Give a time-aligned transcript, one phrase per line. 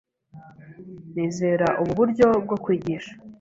[1.13, 3.13] Nizera ubu buryo bwo kwigisha.